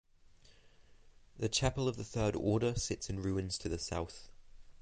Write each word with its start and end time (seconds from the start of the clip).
The 1.37 1.47
chapel 1.47 1.87
of 1.87 1.95
the 1.95 2.03
Third 2.03 2.35
Order 2.35 2.73
sits 2.73 3.07
in 3.07 3.21
ruins 3.21 3.59
to 3.59 3.69
the 3.69 3.77
south. 3.77 4.31